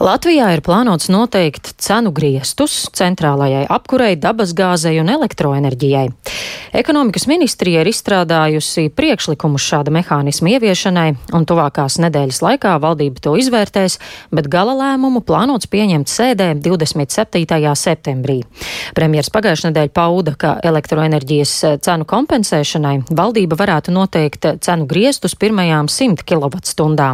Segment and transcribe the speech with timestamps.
[0.00, 6.06] Latvijā ir plānots noteikt cenu griestus centrālajai apkurei, dabasgāzei un elektroenerģijai.
[6.80, 13.98] Ekonomikas ministrija ir izstrādājusi priekšlikumus šāda mehānisma ieviešanai, un tuvākās nedēļas laikā valdība to izvērtēs,
[14.32, 17.44] bet gala lēmumu plānots pieņemt sēdē 27.
[17.76, 18.38] septembrī.
[18.96, 21.54] Premjers pagājušajā nedēļā pauda, ka elektroenerģijas
[21.84, 27.12] cenu kompensēšanai valdība varētu noteikt cenu griestus pirmajām 100 kWh.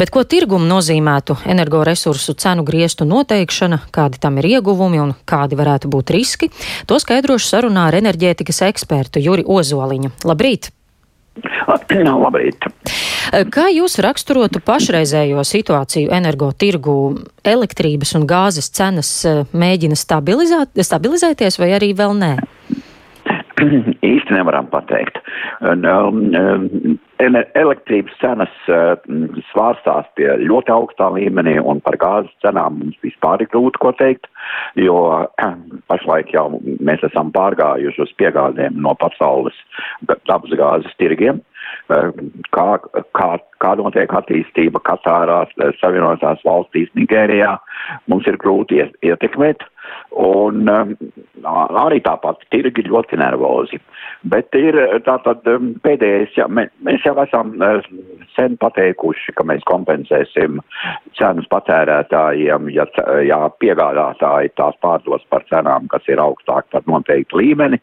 [0.00, 1.89] Bet ko tirgumu nozīmētu energoresursu
[2.40, 6.50] cenu griestu noteikšana, kādi tam ir ieguvumi un kādi varētu būt riski,
[6.86, 10.12] to skaidrošu sarunā ar enerģētikas ekspertu Juri Ozoliņu.
[10.28, 10.70] Labrīt!
[12.24, 12.66] Labrīt!
[13.54, 16.96] Kā jūs raksturotu pašreizējo situāciju energotirgu?
[17.46, 22.32] Elektrības un gāzes cenas eh, mēģina stabilizēties vai arī vēl nē?
[24.12, 25.20] īsti nevaram pateikt.
[27.20, 28.94] Elektrības cenas uh,
[29.50, 34.28] svārstās pie ļoti augstā līmenī, un par gāzes cenām mums vispār ir grūti ko teikt,
[34.80, 34.96] jo
[35.90, 36.46] pašlaik jau
[36.80, 39.56] mēs esam pārgājuši uz piegādēm no pasaules
[40.08, 41.40] dabas gāzes tirgiem.
[41.40, 41.48] Uh,
[42.54, 42.66] kā,
[43.16, 43.28] kā,
[43.62, 45.42] kā notiek attīstība Katārā,
[45.80, 47.56] Savienotās valstīs, Nigērijā,
[48.10, 49.64] mums ir grūti ietekmēt.
[50.20, 50.94] Un um,
[51.84, 53.78] arī tāpat tirgi ļoti nervozi.
[54.30, 57.54] Bet ir tātad um, pēdējais, ja, mē, mēs jau esam
[58.34, 60.60] sen pateikuši, ka mēs kompensēsim
[61.18, 62.86] cenas patērētājiem, ja,
[63.26, 67.80] ja piegādātāji tās pārdos par cenām, kas ir augstāk par noteiktu līmeni.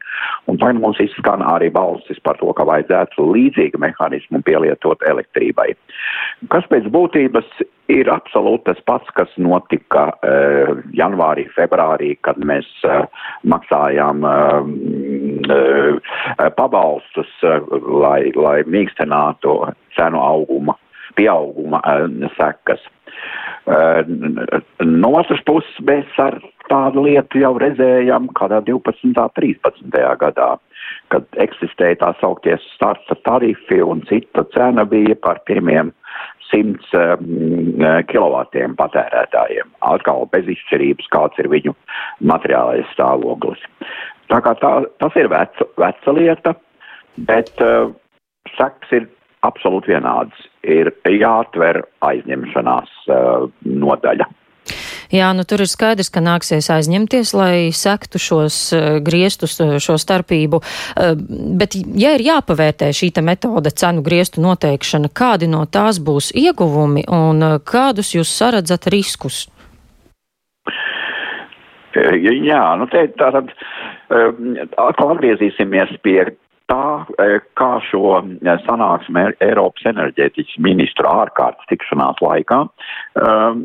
[0.48, 5.72] Un tagad mums izskan arī balsis par to, ka vajadzētu līdzīgu mehānismu pielietot elektrībai.
[6.54, 13.06] Kas pēc būtības ir absolūti tas pats, kas notika uh, janvārī, februārī, kad mēs uh,
[13.48, 14.60] maksājām uh,
[15.48, 17.64] uh, pabalstus, uh,
[18.04, 19.56] lai, lai mīkstinātu
[19.98, 20.78] cenu auguma,
[21.18, 22.06] pieauguma uh,
[22.38, 22.84] sekas.
[23.68, 24.04] Uh,
[24.84, 26.40] no otras puses mēs ar
[26.72, 29.16] tādu lietu jau redzējām kādā 12.
[29.40, 30.04] 13.
[30.22, 30.50] gadā,
[31.12, 35.94] kad eksistēja tā saukties starta tarifi un cita cena bija par pirmiem
[36.50, 39.70] 100 um, kilovatiem patērētājiem.
[39.86, 41.76] Atkal bez izcerības, kāds ir viņu
[42.32, 43.64] materiālais stāvoklis.
[44.32, 44.72] Tā kā tā,
[45.04, 46.56] tas ir veca, veca lieta,
[47.30, 47.92] bet uh,
[48.58, 49.08] seks ir
[49.48, 50.48] absolūti vienāds.
[50.68, 54.28] Ir jāatver aizņemšanās uh, nodaļa.
[55.14, 59.98] Jā, nu tur ir skaidrs, ka nāksies aizņemties, lai sektu šos uh, griestus, uh, šo
[60.02, 60.60] starpību.
[60.60, 61.14] Uh,
[61.60, 67.60] bet, ja ir jāpavērtē šī metode cenu griestu noteikšana, kādi no tās būs ieguvumi un
[67.64, 69.46] kādus jūs saredzat riskus?
[71.98, 73.50] Jā, nu te tātad
[74.78, 76.20] atkal atgriezīsimies pie
[76.72, 83.64] tā, e, kā šo e, sanāksmē Eiropas enerģētikas ministru ārkārtas tikšanās laikā um,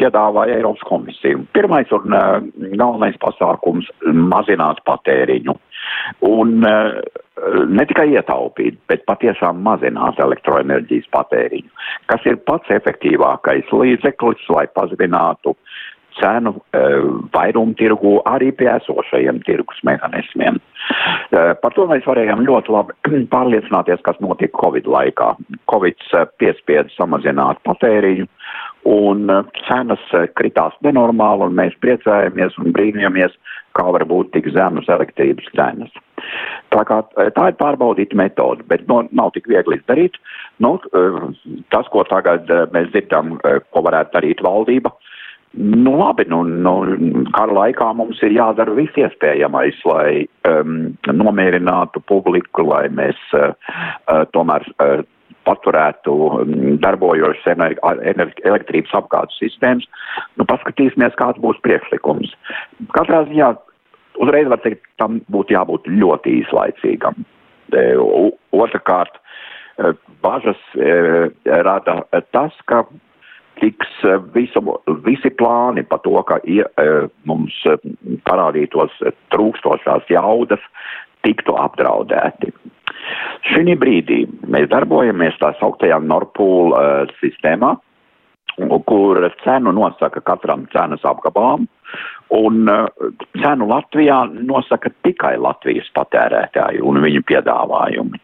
[0.00, 1.40] piedāvāja Eiropas komisija.
[1.56, 2.38] Pirmais un uh,
[2.74, 3.90] galvenais pasākums-
[4.34, 5.56] mazināt patēriņu.
[6.24, 7.00] Un uh,
[7.68, 11.70] ne tikai ietaupīt, bet patiešām mazināt elektroenerģijas patēriņu,
[12.12, 15.56] kas ir pats efektīvākais līdzeklis, lai pazeminātu
[16.20, 16.82] cenu e,
[17.34, 20.60] vairumtirgu arī pie esošajiem tirgus mehānismiem.
[21.34, 22.94] Par to mēs varējām ļoti labi
[23.34, 25.32] pārliecināties, kas notika Covid laikā.
[25.70, 26.06] Covid
[26.40, 28.28] piespieda samazināt patēriņu
[28.84, 29.30] un
[29.64, 30.02] cenas
[30.36, 33.32] kritās nenormāli un mēs priecājamies un brīnījāmies,
[33.74, 35.94] kā var būt tik zemas elektrības cenas.
[36.74, 37.00] Tā, kā,
[37.36, 40.18] tā ir pārbaudīta metode, bet no, nav tik viegli izdarīt.
[40.62, 40.76] Nu,
[41.72, 44.92] tas, ko tagad mēs dzirdam, ko varētu darīt valdība,
[45.56, 46.72] Nu, labi, nu, nu,
[47.36, 53.52] kara laikā mums ir jādara viss iespējamais, lai um, nomierinātu publiku, lai mēs uh,
[54.10, 55.04] uh, tomēr uh,
[55.46, 59.86] paturētu um, darbojošas elektrības apgādes sistēmas.
[60.40, 62.34] Nu, paskatīsimies, kāds būs priekšlikums.
[62.96, 63.52] Katrā ziņā
[64.22, 67.24] uzreiz var teikt, tam būtu jābūt ļoti īslaicīgam.
[67.74, 67.84] E,
[68.54, 69.16] otrakārt,
[69.78, 69.94] e,
[70.24, 70.92] bažas e,
[71.44, 72.00] rada
[72.34, 72.84] tas, ka
[73.64, 74.62] tiks eh, visu,
[75.06, 77.80] visi plāni par to, ka ja, eh, mums eh,
[78.28, 78.92] parādītos
[79.32, 80.62] trūkstošās jaudas,
[81.24, 82.52] tiktu apdraudēti.
[83.48, 86.72] Šī brīdī mēs darbojamies tā sauktajā Norpūl
[87.20, 87.74] sistēmā,
[88.88, 91.66] kur cenu nosaka katram cenas apgabalam,
[92.36, 92.70] un
[93.40, 98.20] cenu Latvijā nosaka tikai Latvijas patērētāji un viņu piedāvājumi.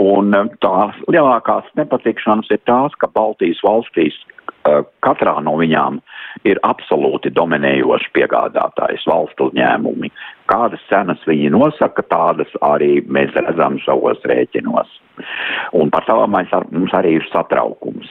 [0.00, 4.18] Un tās lielākās nepatikšanas ir tās, ka Baltijas valstīs
[5.04, 6.00] katrā no viņām
[6.48, 10.10] ir absolūti dominējošs piegādātājs valstu uzņēmumi.
[10.50, 14.88] Kādas cenas viņi nosaka, tādas arī mēs redzam savos rēķinos.
[15.76, 18.08] Un par ar, mums arī ir satraukums.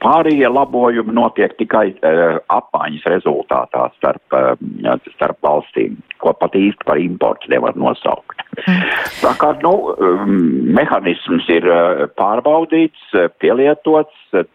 [0.00, 7.00] Pārējie labojumi notiek tikai uh, apmaiņas rezultātā starp, uh, starp valstīm, ko pat īsti par
[7.00, 8.44] importu nevar nosaukt.
[8.64, 8.86] Mm.
[9.20, 10.38] Tā kā nu, um,
[10.76, 13.10] mehānisms ir uh, pārbaudīts,
[13.42, 14.48] pielietots, uh,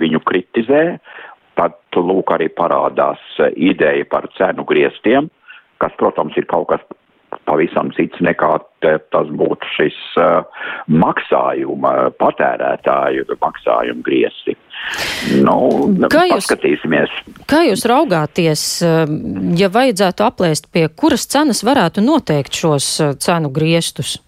[0.00, 0.82] viņu kritizē,
[1.60, 5.30] tad lūk arī parādās uh, ideja par cenu griestiem,
[5.82, 6.82] kas, protams, ir kaut kas
[7.48, 8.50] pavisam cits nekā
[8.84, 10.42] te, tas būtu šis uh,
[10.90, 14.56] maksājuma, patērētāju maksājuma griesti.
[15.42, 15.56] Nu,
[16.12, 17.12] kā jūs, paskatīsimies.
[17.50, 19.04] Kā jūs raugāties, uh,
[19.58, 24.18] ja vajadzētu aplēst, pie kuras cenas varētu noteikt šos uh, cenu griestus?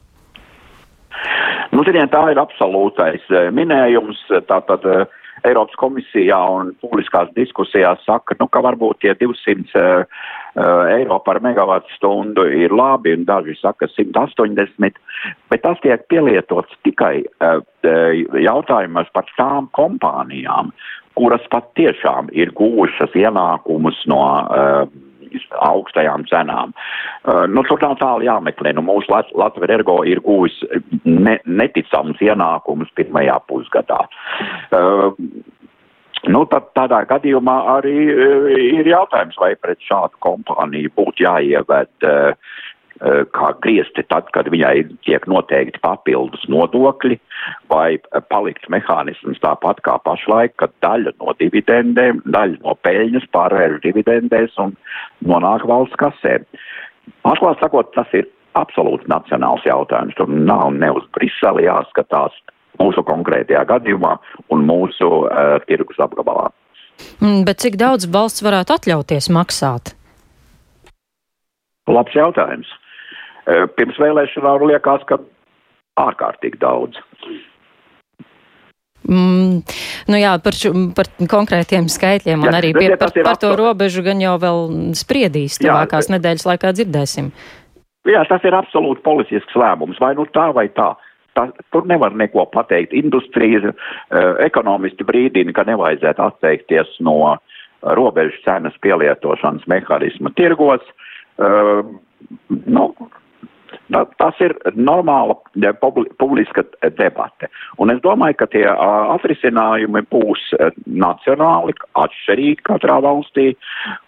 [1.75, 4.21] Nu, ziniet, tā ir absolūtais uh, minējums.
[4.49, 10.05] Tātad, uh, Eiropas komisijā un publiskās diskusijās saka, nu, ka varbūt tie 200 uh,
[10.95, 15.01] eiro par megavatu stundu ir labi, un daži saka 180,
[15.53, 17.61] bet tas tiek pielietots tikai uh,
[18.41, 20.73] jautājumos par tām kompānijām,
[21.19, 24.87] kuras pat tiešām ir gūšas ienākumus no uh,
[25.65, 26.75] augstajām cenām.
[27.25, 28.75] Uh, nu, tur nav tālu jāmeklē.
[28.77, 30.61] Nu, mūsu Latvijas ergo ir gūs
[31.05, 34.05] ne, neticams ienākumus pirmajā pusgadā.
[34.71, 35.13] Uh,
[36.25, 42.55] Nu, tad tādā gadījumā arī uh, ir jautājums, vai pret šādu kompāniju būtu jāieved uh,
[43.01, 47.19] kā griezti tad, kad viņai tiek noteikti papildus nodokļi,
[47.73, 47.99] vai
[48.31, 54.77] palikt mehānisms tāpat kā pašlaik, kad daļa no dividendēm, daļa no peļņas pārvērš dividendēs un
[55.27, 56.39] nonāk valsts kasē.
[57.27, 60.15] Atklāt sakot, tas ir absolūti nacionāls jautājums.
[60.19, 62.37] Tur nav ne uz Briseli jāskatās
[62.81, 64.15] mūsu konkrētajā gadījumā
[64.55, 66.49] un mūsu uh, tirgus apgabalā.
[67.19, 69.95] Mm, bet cik daudz valsts varētu atļauties maksāt?
[71.91, 72.71] Labs jautājums.
[73.45, 75.19] Eh, pirms vēlēšanām liekas, ka
[76.01, 76.97] ārkārtīgi daudz.
[79.05, 79.61] Mm,
[80.09, 84.01] nu jā, par, šo, par konkrētiem skaitļiem un jā, arī pie, par, par to robežu
[84.07, 87.29] gan jau vēl spriedīs tuvākās nedēļas laikā dzirdēsim.
[88.09, 90.95] Jā, tas ir absolūti politisks lēmums, vai nu tā vai tā.
[91.37, 92.97] tā tur nevar neko pateikt.
[92.97, 93.77] Industrija, uh,
[94.45, 97.37] ekonomisti brīdina, ka nevajadzētu atteikties no
[97.97, 100.85] robežu cenas pielietošanas mehānisma tirgos.
[101.37, 101.85] Uh,
[102.49, 102.89] nu,
[104.19, 105.37] Tas ir normāla
[106.19, 106.65] publiska
[106.99, 107.49] debate.
[107.79, 110.47] Un es domāju, ka tie atrisinājumi būs
[110.87, 113.53] nacionāli, atšķirīgi katrā valstī,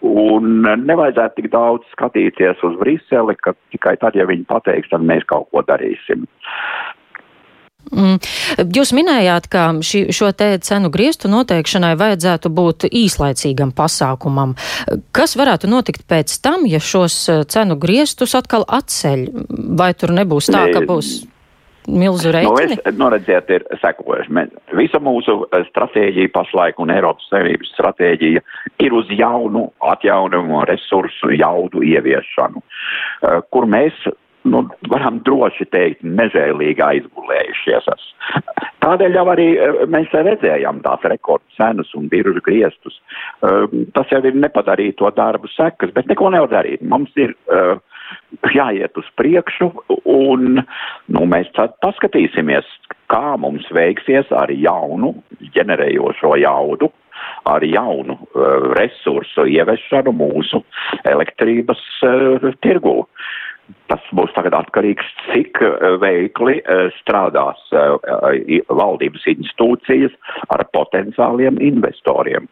[0.01, 5.27] un nevajadzētu tik daudz skatīties uz Briseli, ka tikai tad, ja viņi pateiks, tad mēs
[5.29, 6.27] kaut ko darīsim.
[7.91, 8.17] Mm.
[8.75, 14.55] Jūs minējāt, ka šī, šo te cenu griestu noteikšanai vajadzētu būt īslaicīgam pasākumam.
[15.15, 19.25] Kas varētu notikt pēc tam, ja šos eh, cenu griestus atkal atceļ?
[19.79, 21.15] Vai tur nebūs tā, ka būs
[21.87, 22.51] milzu reikni?
[22.51, 24.45] Nu, es, nu, redziet, ir sekojuši.
[24.77, 28.43] Visa mūsu eh, stratēģija pašlaik un Eiropas Savienības stratēģija
[28.83, 34.07] ir uz jaunu atjaunumu resursu jaudu ieviešanu, eh, kur mēs
[34.51, 38.07] nu, varam droši teikt, nežēlīgi aizgulējušies.
[38.85, 42.99] Tādēļ jau arī eh, mēs redzējām tās rekordcenas un biržu griestus.
[43.43, 46.83] Eh, tas jau ir nepadarīto darbu sekas, bet neko nevar darīt.
[46.87, 47.79] Mums ir uh,
[48.53, 49.71] jāiet uz priekšu
[50.07, 51.49] un nu, mēs
[51.83, 52.67] paskatīsimies,
[53.11, 55.13] kā mums veiksies ar jaunu
[55.55, 56.91] ģenerējošo jaudu
[57.49, 60.61] ar jaunu uh, resursu ieviešanu mūsu
[61.07, 62.99] elektrības uh, tirgū.
[63.87, 70.15] Tas būs tagad atkarīgs, cik eh, veikli eh, strādās eh, valdības institūcijas
[70.51, 72.49] ar potenciāliem investoriem,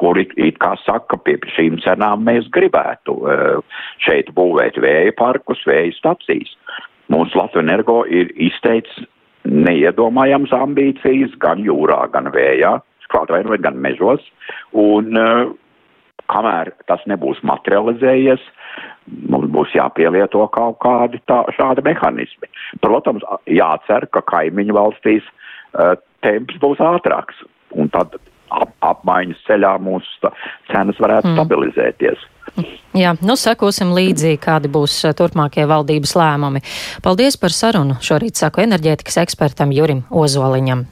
[0.00, 3.16] kuri, it kā saka, pie šīm cenām mēs gribētu
[4.04, 6.52] šeit būvēt vēja parkus, vēja stacijas.
[7.10, 9.08] Mūsu Latvijas energo ir izteicis
[9.48, 12.76] neiedomājams ambīcijas gan jūrā, gan vējā,
[13.10, 14.22] klāt vai nu gan mežos,
[14.76, 15.18] un
[16.32, 18.44] kamēr tas nebūs materializējies,
[19.32, 22.50] mums būs jāpielieto kaut kādi tā, šādi mehānismi.
[22.84, 27.44] Protams, jācer, ka kaimiņu valstīs uh, temps būs ātrāks,
[27.76, 28.18] un tad
[28.50, 30.32] ap, apmaiņas ceļā mūsu
[30.72, 31.38] cenas varētu mm.
[31.38, 32.26] stabilizēties.
[32.96, 36.62] Jā, nu sekosim līdzi, kādi būs turpmākie valdības lēmumi.
[37.04, 37.98] Paldies par sarunu.
[38.02, 40.86] Šorīt saku enerģētikas ekspertam Jurim Ozoliņam.